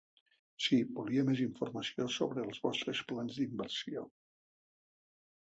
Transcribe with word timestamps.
Sí, 0.67 0.79
volia 0.99 1.25
més 1.27 1.43
informació 1.43 2.07
sobre 2.15 2.45
els 2.47 2.63
vostres 2.65 3.05
plans 3.13 3.39
d'inversió. 3.43 4.07